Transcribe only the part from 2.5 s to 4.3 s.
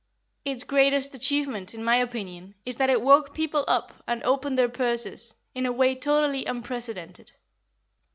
is that it woke people up and